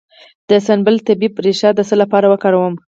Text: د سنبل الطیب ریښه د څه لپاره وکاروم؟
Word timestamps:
د 0.49 0.51
سنبل 0.65 0.93
الطیب 0.99 1.33
ریښه 1.45 1.69
د 1.75 1.79
څه 1.87 1.95
لپاره 2.01 2.25
وکاروم؟ 2.29 2.73